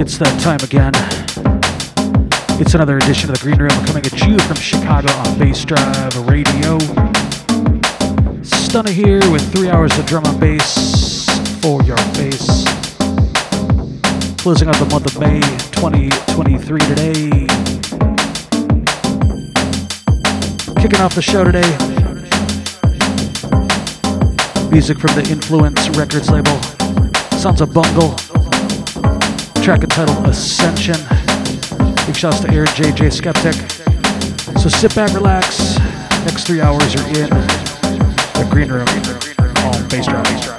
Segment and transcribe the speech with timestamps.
[0.00, 0.92] It's that time again.
[2.60, 6.78] It's another edition of the Green Room coming at you from Chicago on Bassdrive Radio.
[8.46, 11.26] Stunna here with three hours of drum and bass
[11.60, 12.46] for your face.
[14.38, 15.40] Closing out the month of May
[15.74, 17.30] 2023 today.
[20.80, 21.66] Kicking off the show today.
[24.70, 26.56] Music from the Influence Records label.
[27.36, 28.27] Sounds a Bungle.
[29.68, 30.96] Track entitled Ascension.
[32.06, 33.52] Big shouts to Aaron JJ Skeptic.
[34.58, 35.76] So sit back, relax.
[36.24, 38.86] Next three hours are in the green room
[39.90, 40.57] Bassdrive.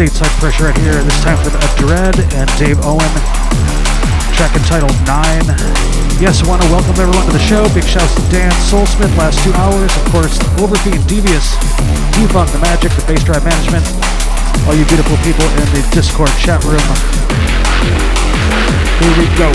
[0.00, 0.96] Stateside pressure right here.
[1.04, 3.12] This time from Adred and Dave Owen.
[4.32, 5.44] Track entitled Nine.
[6.16, 7.68] Yes, I want to welcome everyone to the show.
[7.76, 9.92] Big shouts to Dan Soulsmith, last two hours.
[10.00, 11.52] Of course, Overfiend, Devious,
[12.16, 13.84] Defunk, The Magic, the Bassdrive Management,
[14.64, 16.80] all you beautiful people in the Discord chat room.
[19.04, 19.52] Here we go.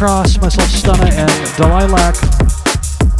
[0.00, 2.16] Cross, myself Stunna, and Delilac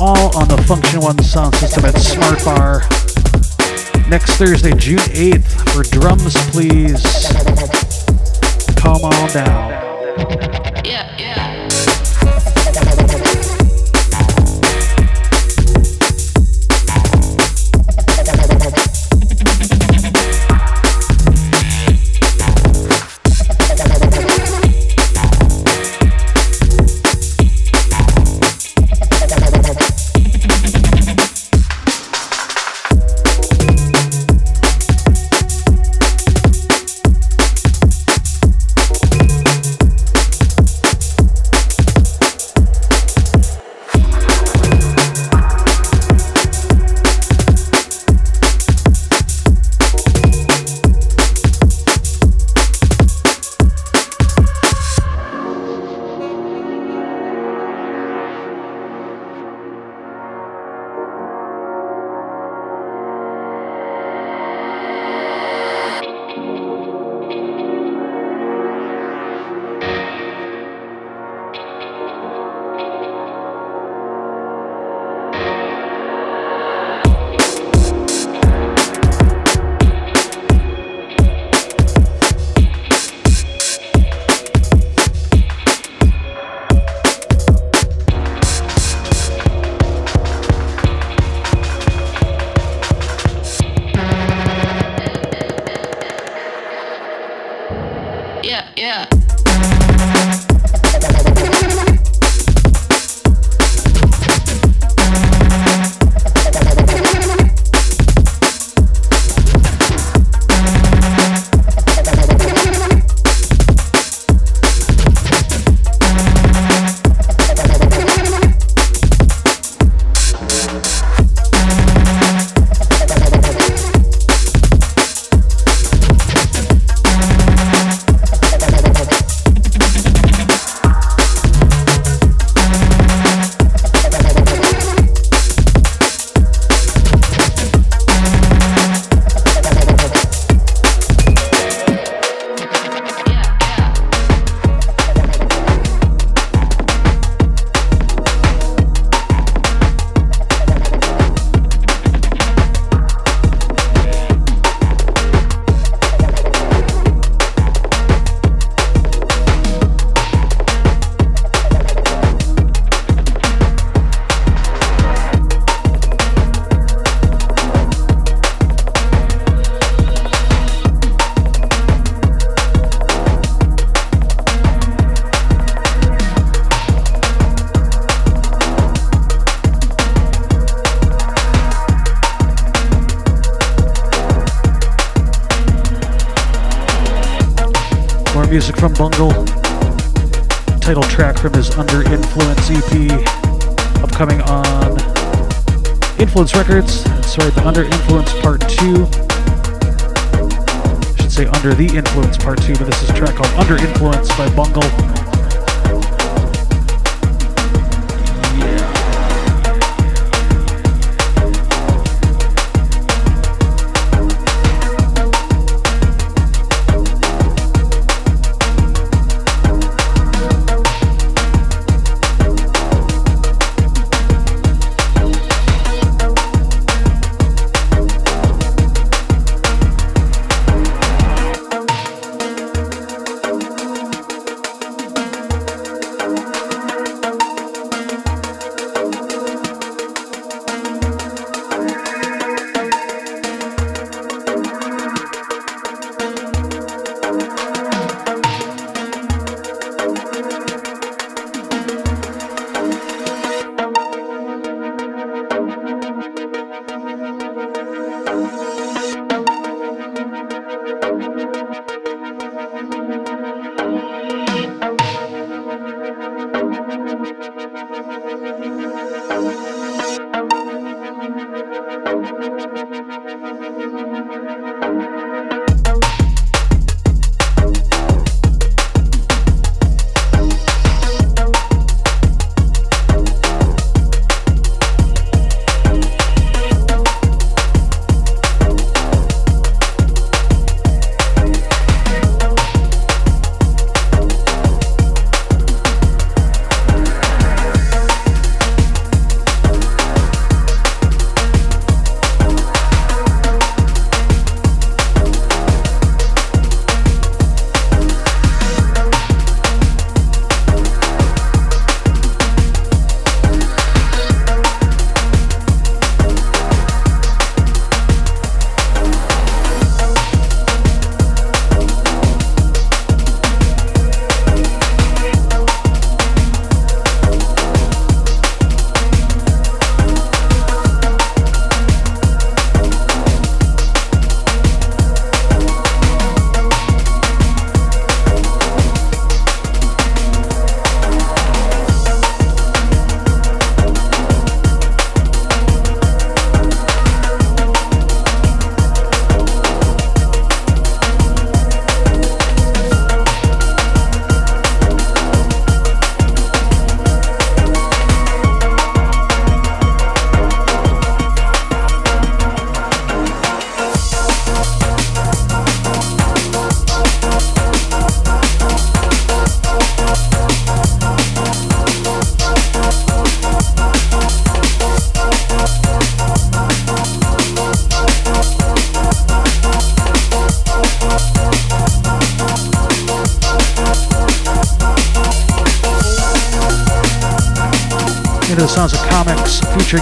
[0.01, 2.81] all on the Funktion-One sound system at Smartbar.
[4.09, 5.40] Next Thursday, June 8th,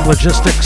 [0.09, 0.58] Logistics.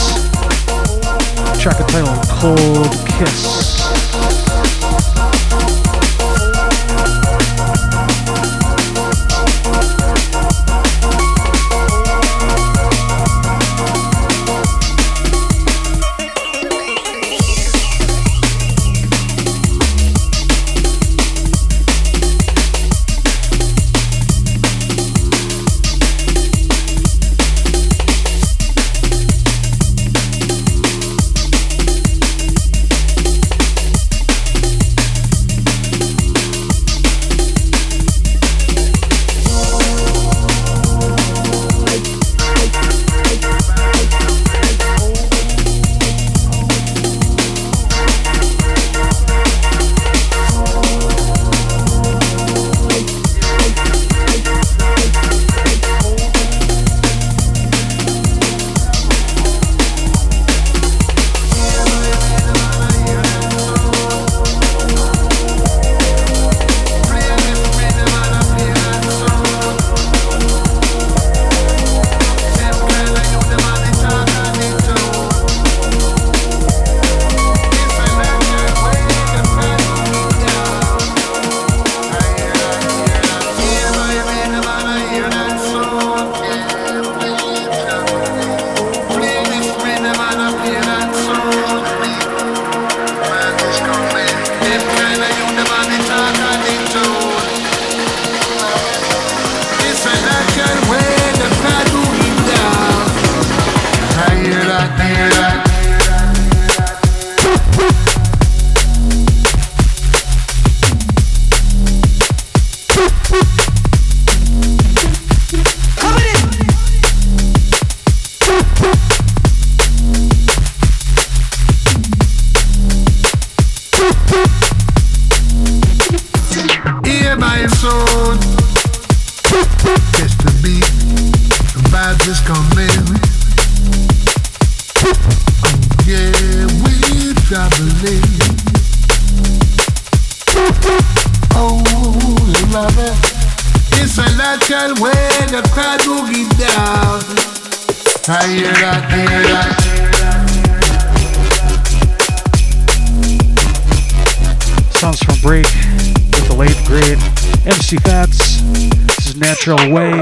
[159.65, 160.12] Natural Way.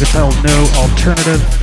[0.00, 1.59] Entitled No Alternative.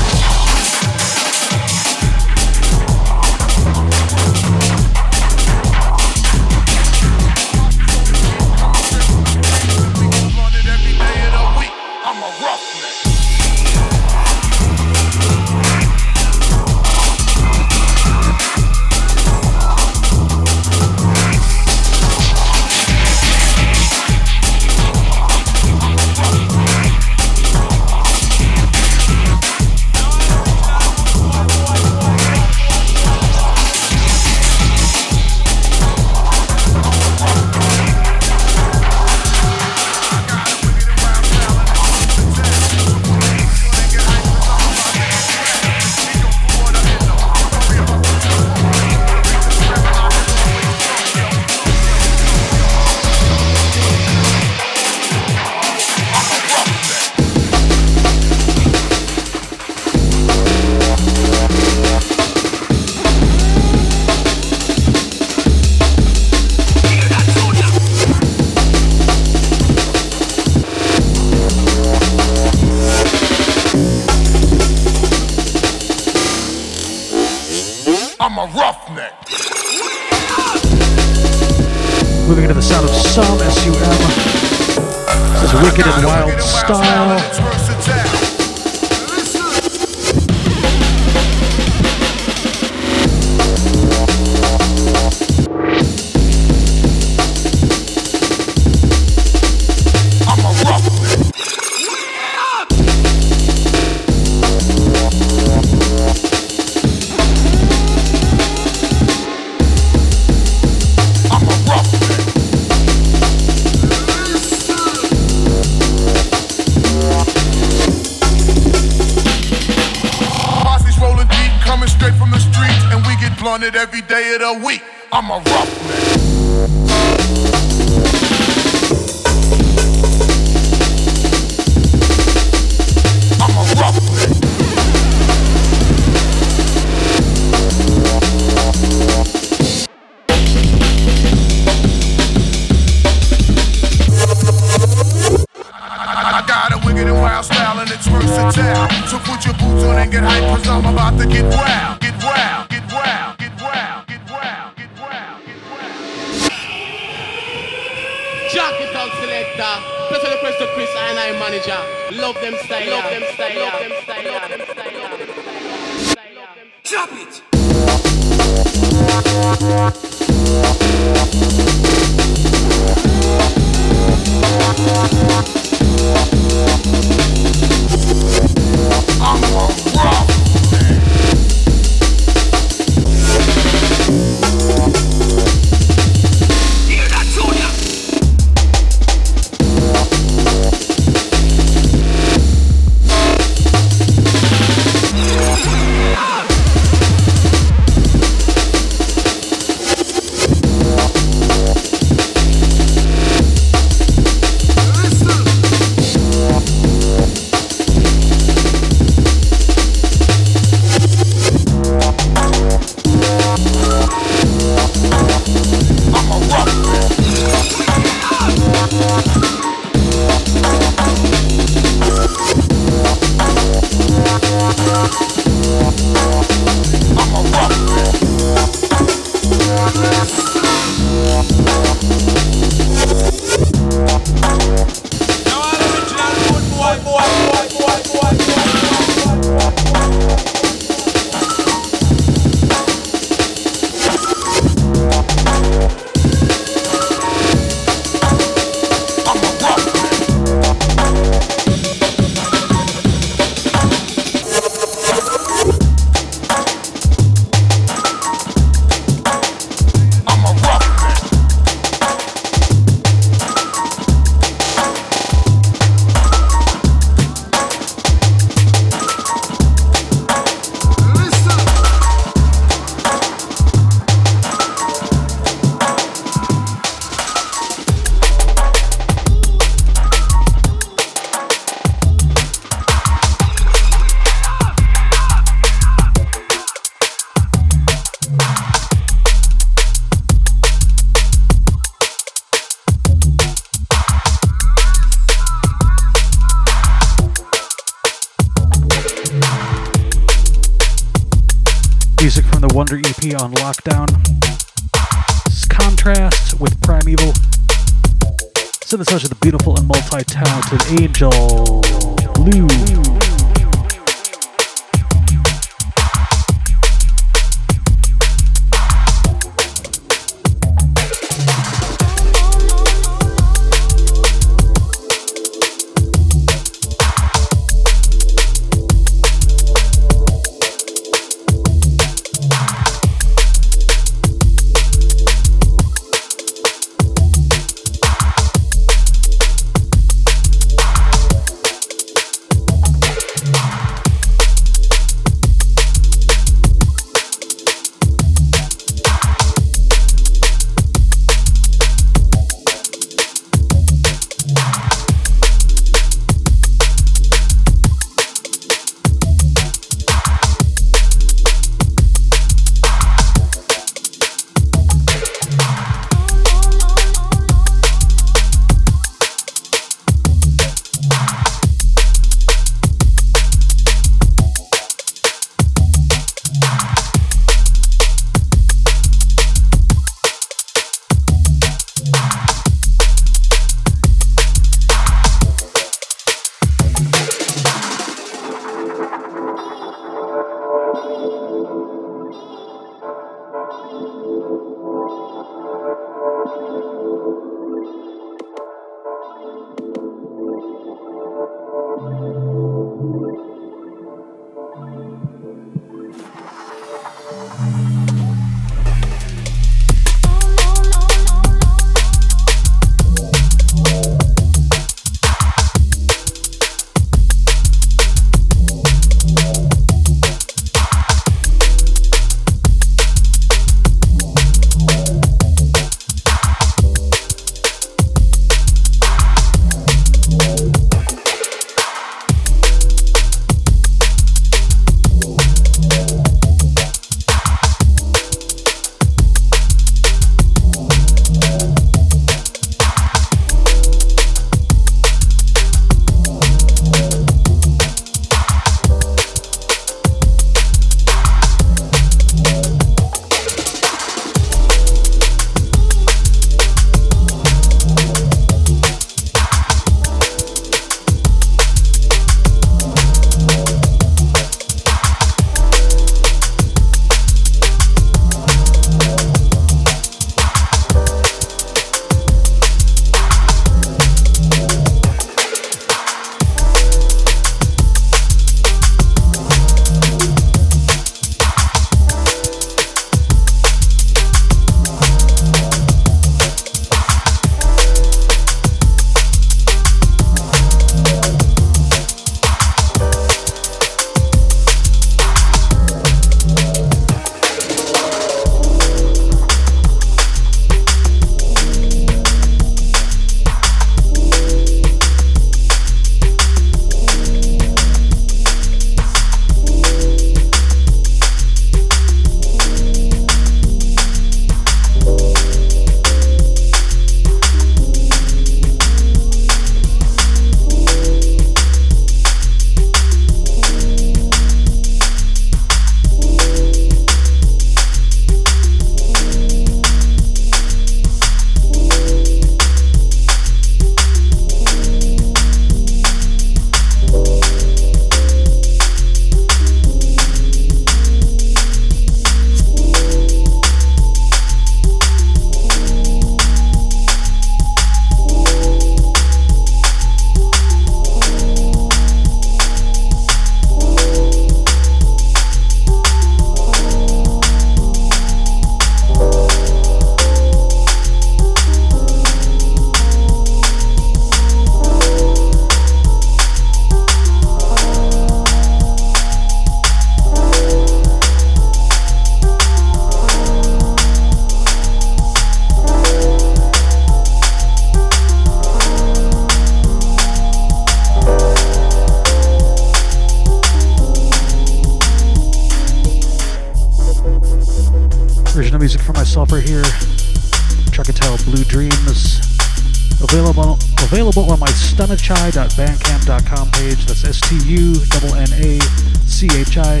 [595.34, 597.06] stunachai.bandcamp.com page.
[597.06, 597.94] That's S T U
[598.34, 598.80] N A
[599.26, 600.00] C H I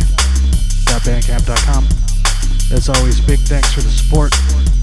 [1.02, 1.84] bandcamp.com.
[2.72, 4.73] As always, big thanks for the support.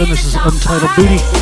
[0.00, 0.10] Sevin.
[0.10, 1.39] This is Untitled Booty.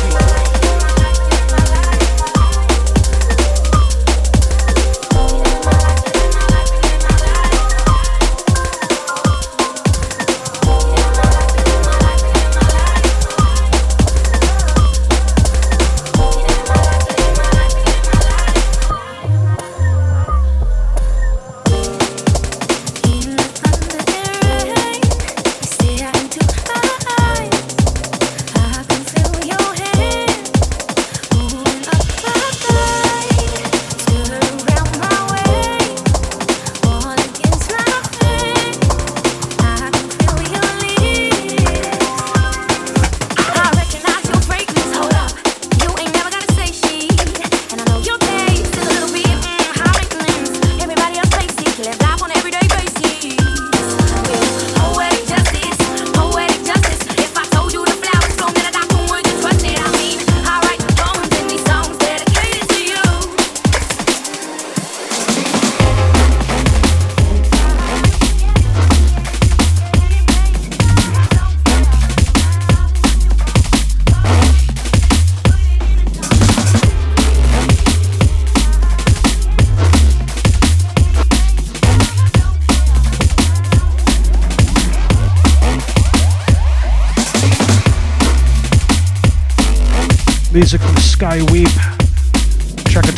[91.19, 91.67] Sky Weep.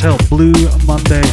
[0.03, 0.51] Out, Blue
[0.87, 1.30] Monday.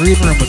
[0.00, 0.39] Greenroom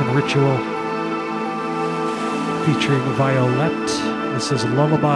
[0.00, 0.56] and Ritual
[2.64, 3.88] featuring Violette.
[4.34, 5.07] This is Lullaby.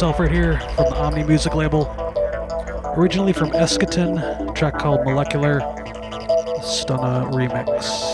[0.00, 1.84] Myself right here from the Omni Music label.
[2.96, 5.60] Originally from Eschaton, track called Molecular
[6.62, 8.09] Stunna Remix.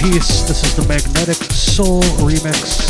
[0.00, 0.40] Piece.
[0.44, 2.89] This is the Magnetic Soul remix.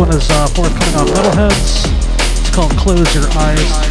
[0.00, 1.84] One is uh, forthcoming on Metalheadz.
[2.40, 3.89] It's called Close Your Eyes.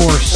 [0.00, 0.29] Force.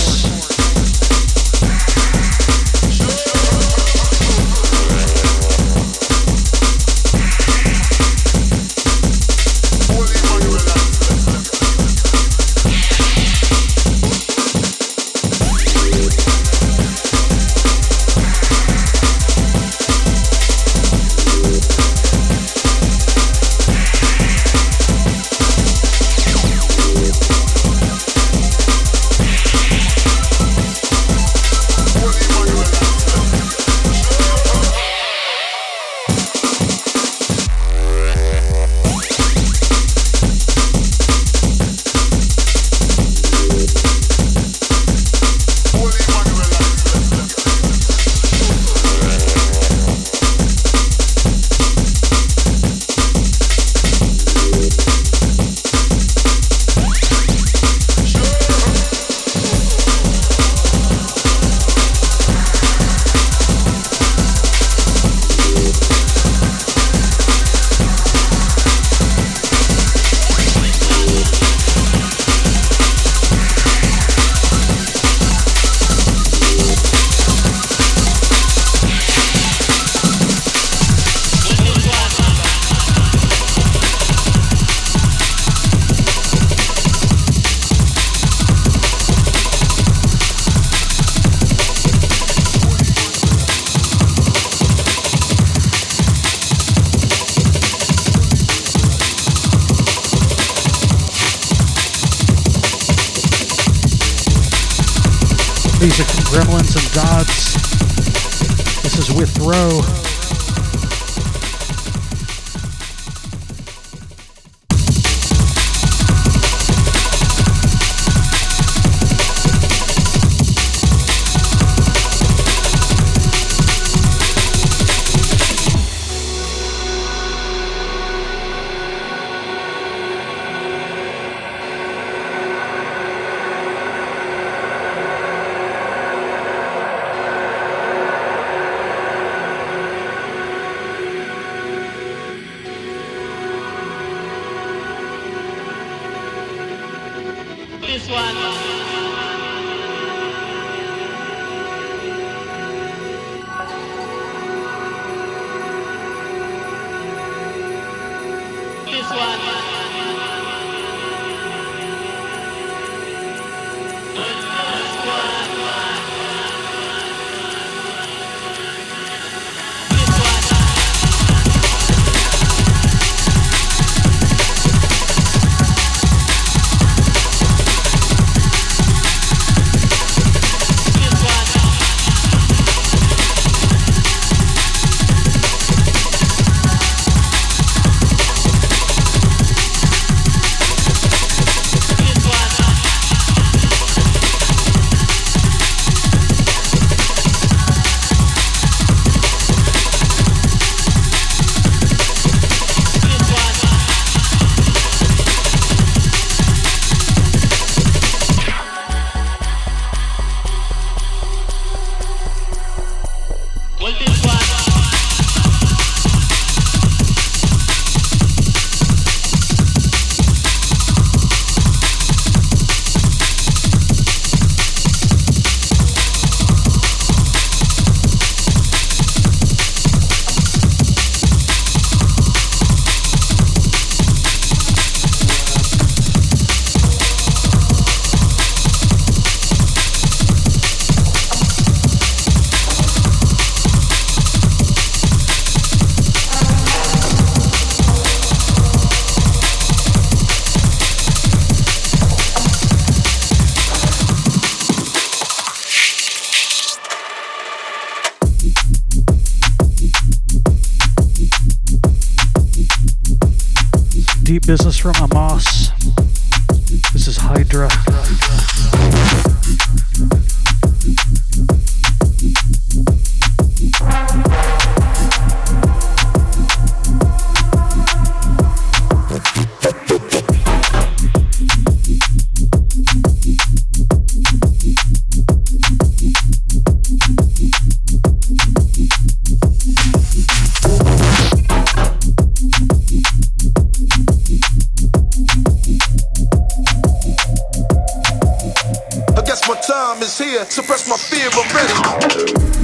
[300.19, 300.45] Here.
[300.47, 302.64] Suppress my fear, I'm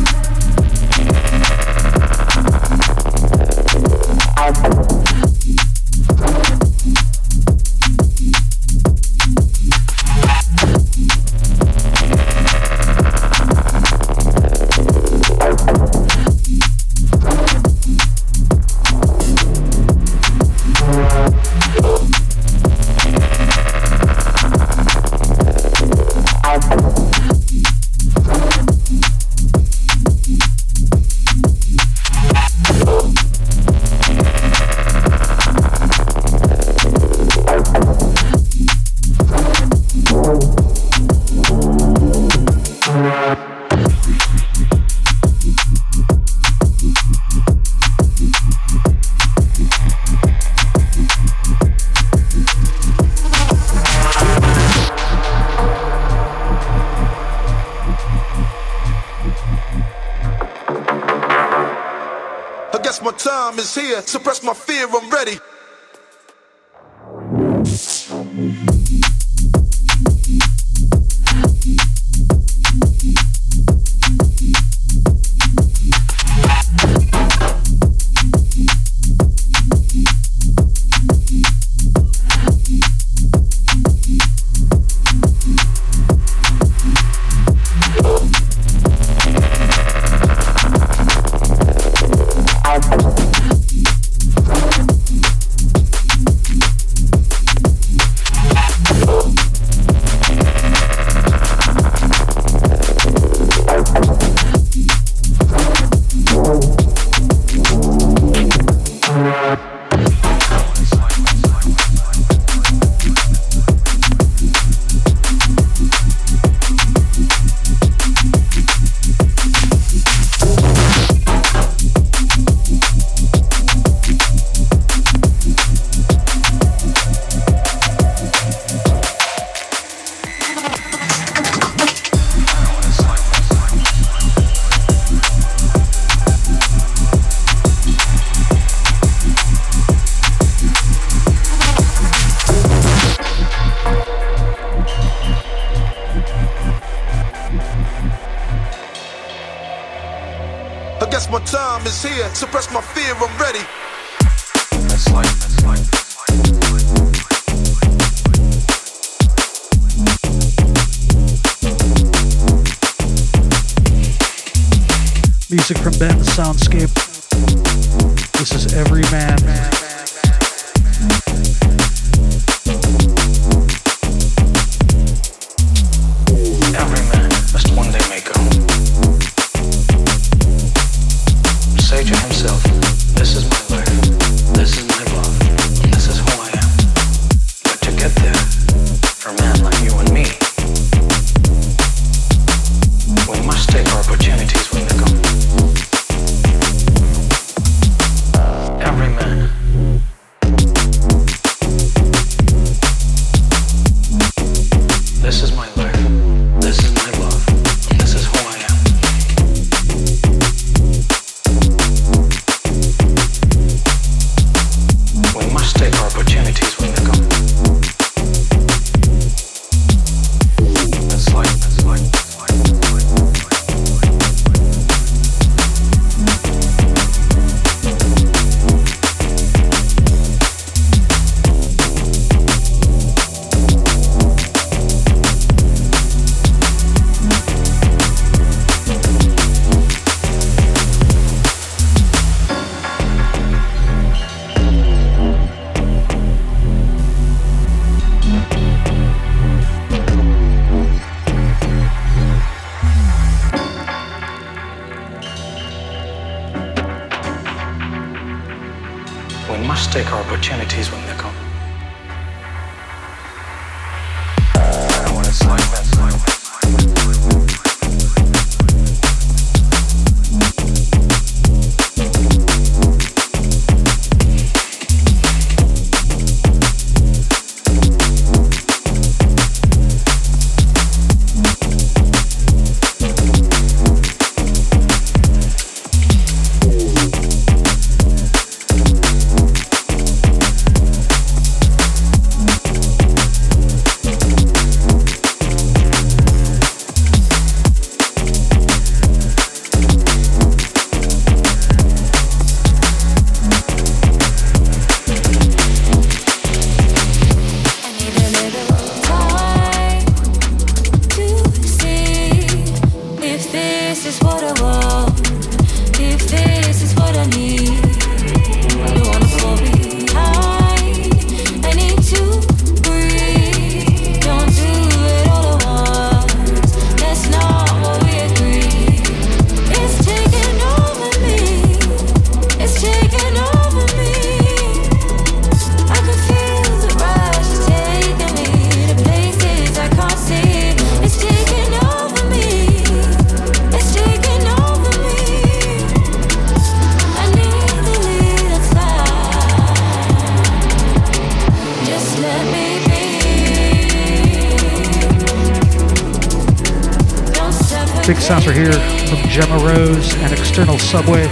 [358.31, 358.73] sounds are here
[359.09, 361.27] from Gemma Rose and External Subway.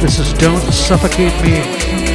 [0.00, 2.05] This is Don't Suffocate Me.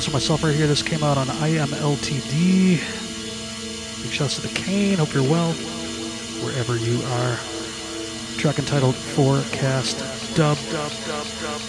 [0.00, 0.66] For myself right here.
[0.66, 2.80] This came out on IMLTD.
[4.02, 4.96] Big shouts to the Kane.
[4.96, 5.52] Hope you're well
[6.42, 7.36] wherever you are.
[8.38, 9.98] Track entitled Forecast
[10.34, 11.59] dub, dub, dub, dub,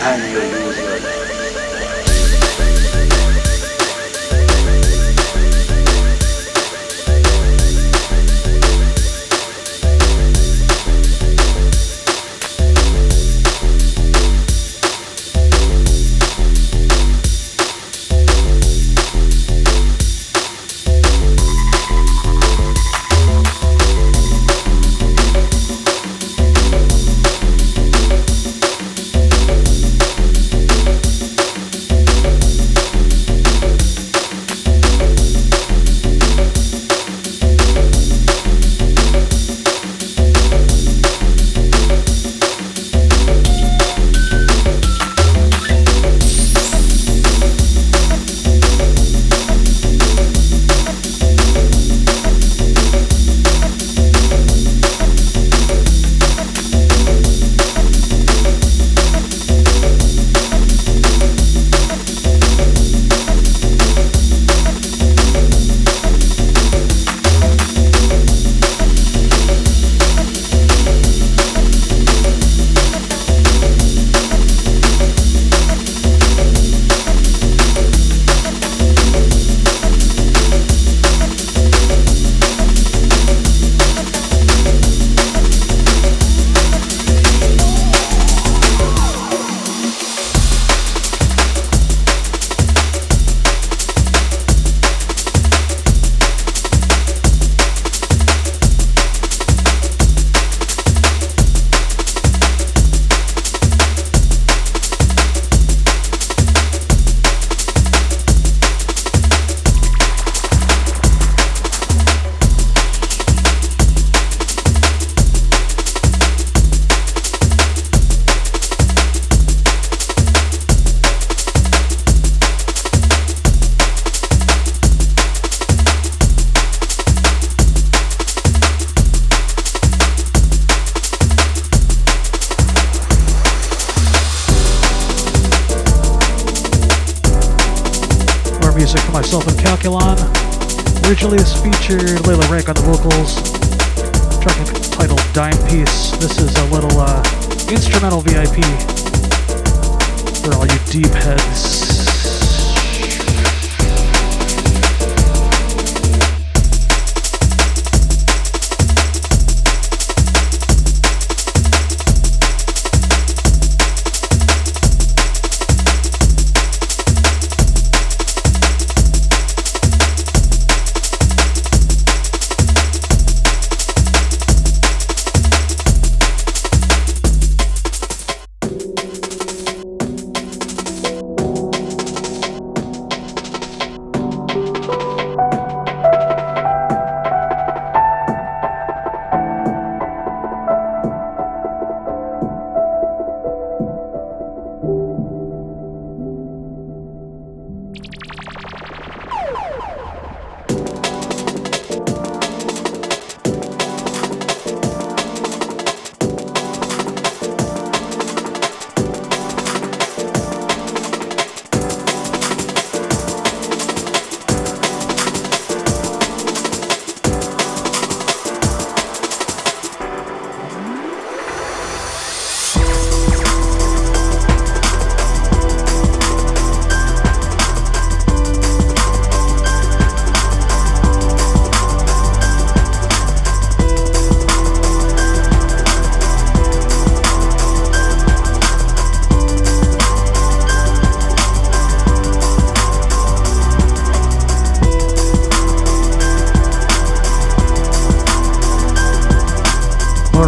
[0.00, 0.46] and you to.
[0.46, 1.29] lose your life.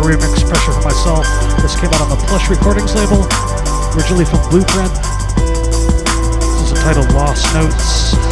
[0.00, 1.26] remix pressure for myself.
[1.60, 3.26] This came out on the Plush Recordings label,
[3.94, 4.94] originally from Blueprint.
[6.40, 8.31] This is entitled Lost Notes.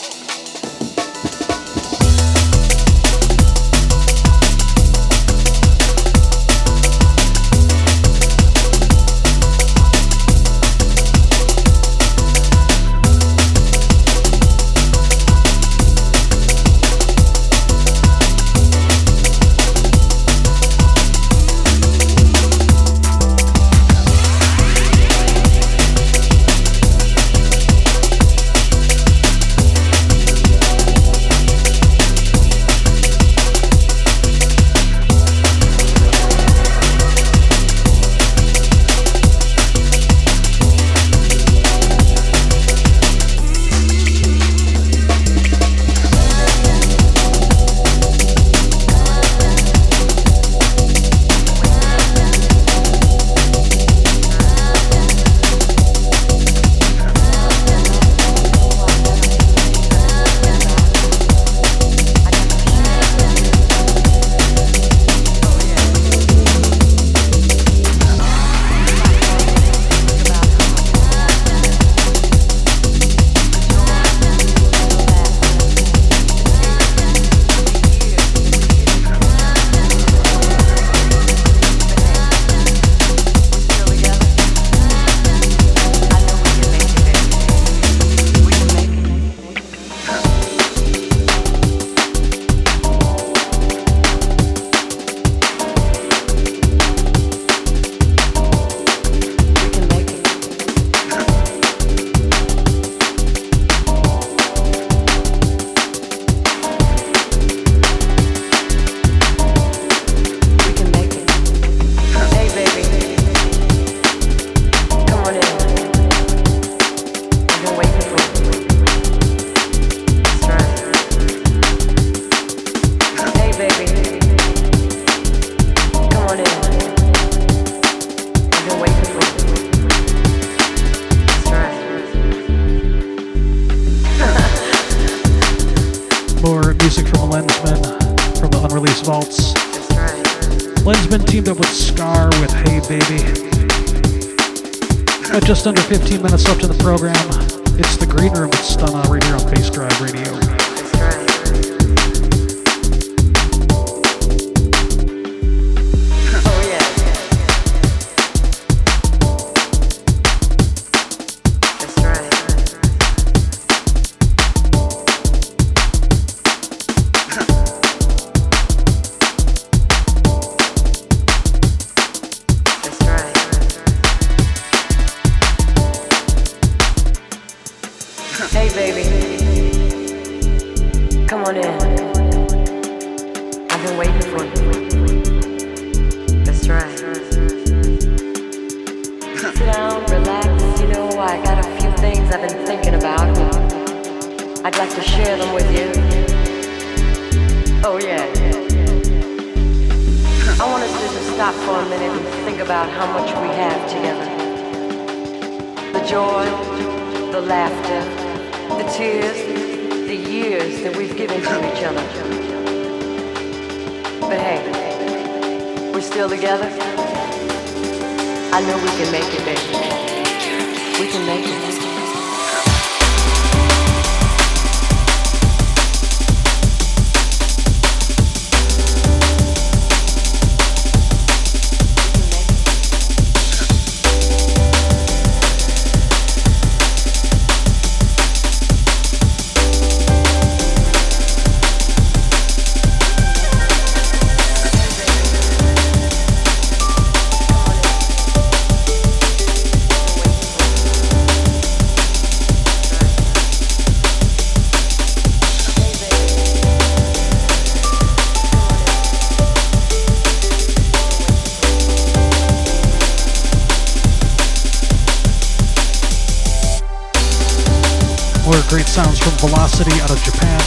[269.71, 270.59] Velocity out of Japan.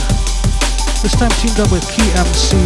[1.03, 2.57] This time teamed up with KMC.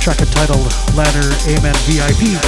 [0.00, 2.45] Track entitled Ladder Amen VIP.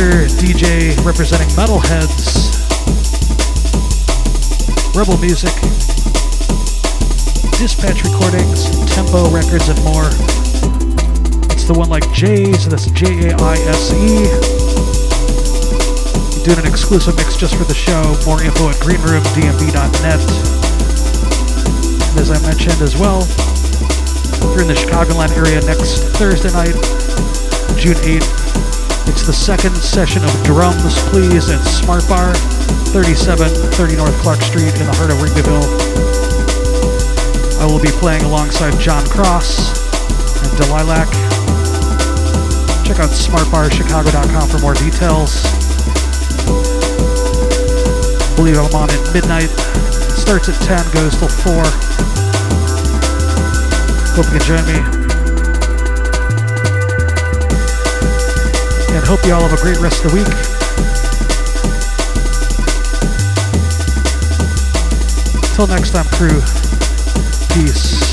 [0.00, 2.56] Producer, DJ representing Metalheadz
[4.96, 5.52] Rebel Music,
[7.60, 8.64] Dispatch Recordings,
[8.94, 10.08] Tempo Records, and more.
[11.52, 14.24] It's the one like Jaise, that's J A I S E.
[16.44, 18.00] Doing an exclusive mix just for the show.
[18.24, 20.20] More info at greenroomdmv.net.
[22.08, 26.74] And as I mentioned as well, if you're in the Chicagoland area next Thursday night,
[27.76, 28.39] June 8th,
[29.10, 32.30] it's the second session of Drums Please at Smartbar.
[32.94, 35.66] 3730 North Clark Street in the heart of Wrigleyville.
[37.58, 39.74] I will be playing alongside Jon Cross
[40.46, 41.10] and Delilac.
[42.86, 45.42] Check out smartbarchicago.com for more details.
[48.30, 49.50] I believe I'm on at midnight.
[50.14, 51.66] Starts at 10, goes till 4.
[54.14, 54.99] Hope you can join me.
[59.10, 60.26] Hope you all have a great rest of the week.
[65.56, 66.40] Till next time, crew.
[67.52, 68.09] Peace.